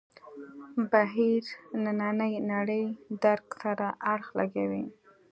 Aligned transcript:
بهیر 0.91 1.43
نننۍ 1.83 2.33
نړۍ 2.51 2.85
درک 3.23 3.47
سره 3.61 3.87
اړخ 4.13 4.27
لګوي. 4.39 4.85